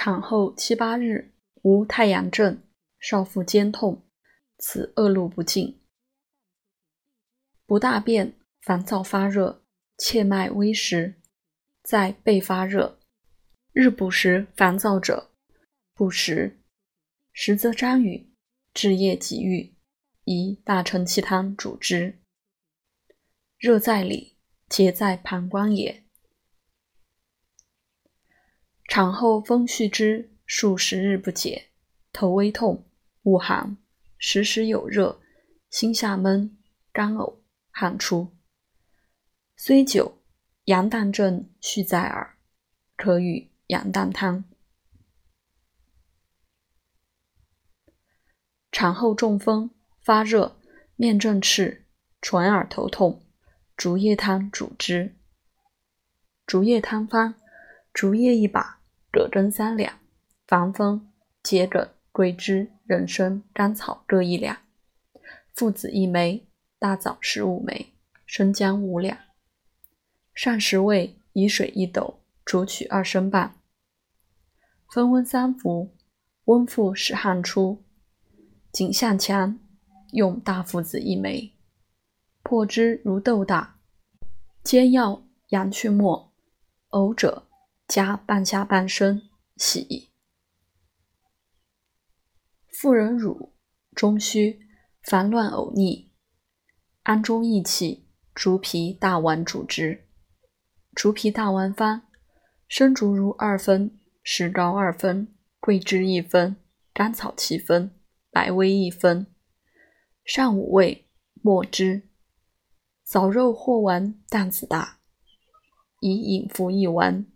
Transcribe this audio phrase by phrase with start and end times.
[0.00, 2.62] 产后七八日无太阳症，
[3.00, 4.06] 少腹坚痛，
[4.56, 5.80] 此恶露不尽。
[7.66, 9.64] 不大便，烦躁发热，
[9.96, 11.16] 切脉微实，
[11.82, 13.00] 在背发热，
[13.72, 15.32] 日不时烦躁者，
[15.94, 16.60] 不时，
[17.32, 18.32] 实则沾雨，
[18.72, 19.74] 至夜即愈，
[20.22, 22.20] 宜大承气汤主之。
[23.58, 24.36] 热在里，
[24.68, 26.04] 结在膀胱也。
[28.98, 31.68] 产后风续之数十日不解，
[32.12, 32.84] 头微痛，
[33.22, 33.76] 恶寒，
[34.18, 35.20] 时时有热，
[35.70, 36.58] 心下闷，
[36.92, 37.36] 干呕，
[37.70, 38.36] 汗出。
[39.56, 40.18] 虽久，
[40.64, 42.36] 阳旦症续在耳，
[42.96, 44.42] 可与阳旦汤。
[48.72, 49.70] 产后中风
[50.00, 50.58] 发热，
[50.96, 51.86] 面正赤，
[52.20, 53.24] 唇耳头痛。
[53.76, 55.14] 竹叶汤主之。
[56.44, 57.36] 竹叶汤方：
[57.94, 58.77] 竹叶一把，
[59.18, 59.98] 葛根三两，
[60.46, 61.10] 防风、
[61.42, 64.56] 桔梗、桂枝、人参、甘草各一两，
[65.56, 66.46] 附子一枚，
[66.78, 69.18] 大枣十五枚，生姜五两。
[70.34, 73.56] 上食味，以水一斗，煮取二升半，
[74.88, 75.92] 分温三服。
[76.44, 77.82] 温腹使汗出，
[78.70, 79.58] 颈项强，
[80.12, 81.52] 用大附子一枚。
[82.44, 83.80] 破之如豆大，
[84.62, 86.32] 煎药阳去末，
[86.90, 87.47] 呕者
[87.88, 90.10] 加半夏半升，洗。
[92.70, 93.56] 妇人乳
[93.94, 94.60] 中虚，
[95.00, 96.12] 烦乱呕逆，
[97.04, 100.06] 安中益气，竹皮大丸主之。
[100.94, 102.02] 竹皮大丸方：
[102.68, 106.56] 生竹如二分，石膏二分，桂枝一分，
[106.92, 107.98] 甘草七分，
[108.30, 109.34] 百威一分。
[110.26, 111.08] 上五味，
[111.40, 112.10] 末之。
[113.02, 115.00] 枣肉或丸担子大，
[116.00, 117.26] 以饮服一丸，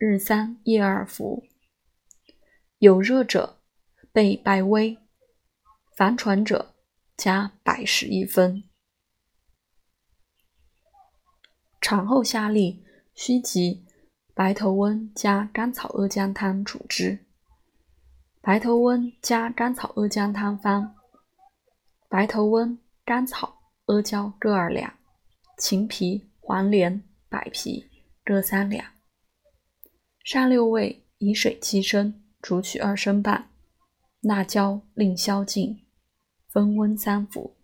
[0.00, 1.42] 日三夜二服。
[2.78, 3.58] 有热者
[4.12, 4.96] 备百威，
[5.96, 6.76] 烦喘者
[7.16, 8.62] 加百十一分。
[11.80, 12.80] 产后下痢
[13.12, 13.84] 虚急，
[14.34, 17.26] 白头翁加甘草阿姜汤主之。
[18.40, 20.94] 白头翁加甘草阿姜汤方：
[22.08, 24.94] 白头翁、甘草、阿胶各二两。
[25.56, 27.90] 秦皮、黄连、柏皮
[28.24, 28.92] 各三两，
[30.30, 32.12] 上六味，以水七升，
[32.42, 33.48] 煮取二升半。
[34.20, 35.80] 辣椒另消尽，
[36.50, 37.56] 分温三服。